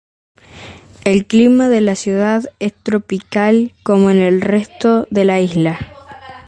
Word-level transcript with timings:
El 1.05 1.27
clima 1.27 1.69
de 1.69 1.79
la 1.79 1.93
ciudad 1.93 2.49
es 2.59 2.73
tropical 2.73 3.71
como 3.83 4.09
en 4.09 4.17
el 4.17 4.41
resto 4.41 5.05
de 5.11 5.25
la 5.25 5.39
isla. 5.41 5.77